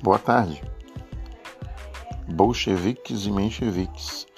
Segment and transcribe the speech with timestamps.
[0.00, 0.62] Boa tarde.
[2.28, 4.28] Bolcheviques e mencheviques.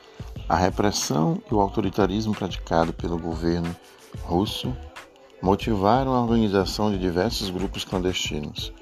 [0.48, 3.77] A repressão e o autoritarismo praticado pelo governo
[4.23, 4.75] russo
[5.43, 8.73] motivaram a organização de diversos grupos clandestinos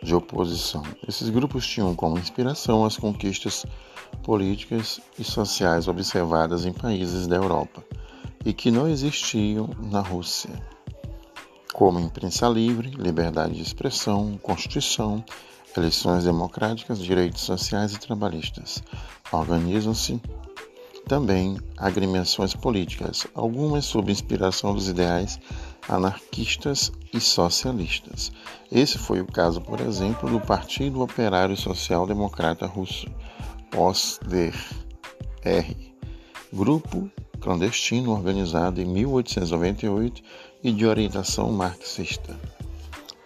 [0.00, 0.84] de oposição.
[1.08, 3.66] Esses grupos tinham como inspiração as conquistas
[4.22, 7.84] políticas e sociais observadas em países da Europa
[8.44, 10.50] e que não existiam na Rússia,
[11.72, 15.24] como imprensa livre, liberdade de expressão, constituição,
[15.76, 18.82] eleições democráticas, direitos sociais e trabalhistas.
[19.30, 20.20] Organizam-se
[21.06, 25.38] também agremiações políticas, algumas sob inspiração dos ideais
[25.88, 28.32] anarquistas e socialistas.
[28.70, 33.06] Esse foi o caso, por exemplo, do Partido Operário Social Democrata Russo,
[33.70, 34.54] POSDER,
[36.52, 37.10] grupo
[37.40, 40.22] clandestino organizado em 1898
[40.62, 42.38] e de orientação marxista.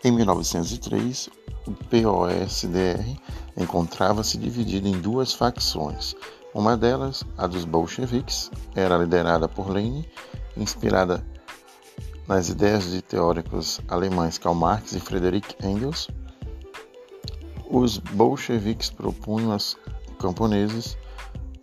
[0.02, 1.28] Em 1903,
[1.66, 3.18] o POSDR
[3.56, 6.14] encontrava-se dividido em duas facções.
[6.54, 10.04] Uma delas, a dos bolcheviques, era liderada por Lenin,
[10.56, 11.24] inspirada
[12.26, 16.08] nas ideias de teóricos alemães Karl Marx e Friedrich Engels.
[17.68, 19.76] Os bolcheviques propunham aos
[20.18, 20.96] camponeses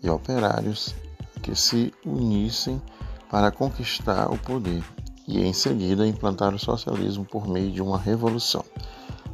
[0.01, 0.93] e operários
[1.41, 2.81] que se unissem
[3.29, 4.83] para conquistar o poder
[5.27, 8.63] e, em seguida, implantar o socialismo por meio de uma revolução.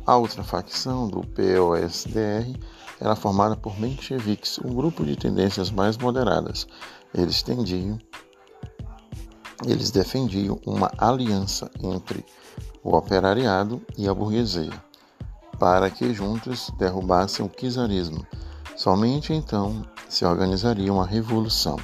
[0.09, 2.59] A outra facção do POSDR
[2.99, 6.67] era formada por mencheviques, um grupo de tendências mais moderadas.
[7.13, 7.99] Eles tendiam,
[9.67, 12.25] eles defendiam uma aliança entre
[12.83, 14.73] o operariado e a burguesia,
[15.59, 18.25] para que juntos derrubassem o czarismo.
[18.75, 21.77] Somente então se organizaria uma revolução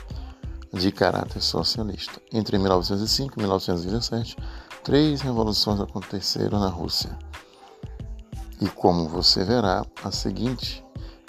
[0.73, 2.19] de caráter socialista.
[2.33, 4.35] Entre 1905 e 1917,
[4.83, 7.15] três revoluções aconteceram na Rússia.
[8.61, 10.83] E como você verá, a seguinte,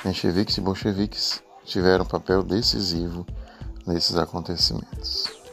[0.05, 3.27] mencheviques e bolcheviques tiveram papel decisivo
[3.87, 5.46] nesses acontecimentos.